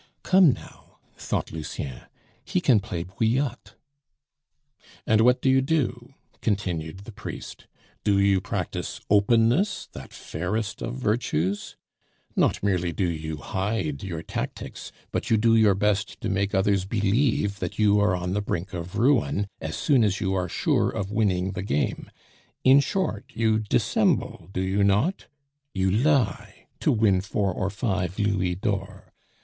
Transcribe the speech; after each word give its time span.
"Come, 0.23 0.51
now," 0.53 0.97
thought 1.15 1.51
Lucien, 1.51 2.05
"he 2.43 2.59
can 2.59 2.79
play 2.79 3.03
bouillotte." 3.03 3.75
"And 5.05 5.21
what 5.21 5.43
do 5.43 5.47
you 5.51 5.61
do?" 5.61 6.15
continued 6.41 7.01
the 7.01 7.11
priest; 7.11 7.67
"do 8.03 8.17
you 8.17 8.41
practise 8.41 8.99
openness, 9.11 9.87
that 9.91 10.11
fairest 10.11 10.81
of 10.81 10.95
virtues? 10.95 11.75
Not 12.35 12.63
merely 12.63 12.91
do 12.91 13.07
you 13.07 13.37
hide 13.37 14.01
your 14.01 14.23
tactics, 14.23 14.91
but 15.11 15.29
you 15.29 15.37
do 15.37 15.55
your 15.55 15.75
best 15.75 16.19
to 16.21 16.29
make 16.29 16.55
others 16.55 16.85
believe 16.85 17.59
that 17.59 17.77
you 17.77 17.99
are 17.99 18.15
on 18.15 18.33
the 18.33 18.41
brink 18.41 18.73
of 18.73 18.95
ruin 18.95 19.45
as 19.59 19.77
soon 19.77 20.03
as 20.03 20.19
you 20.19 20.33
are 20.33 20.49
sure 20.49 20.89
of 20.89 21.11
winning 21.11 21.51
the 21.51 21.61
game. 21.61 22.09
In 22.63 22.79
short, 22.79 23.25
you 23.35 23.59
dissemble, 23.59 24.49
do 24.51 24.61
you 24.61 24.83
not? 24.83 25.27
You 25.75 25.91
lie 25.91 26.65
to 26.79 26.91
win 26.91 27.21
four 27.21 27.53
or 27.53 27.69
five 27.69 28.17
louis 28.17 28.55
d'or. 28.55 29.13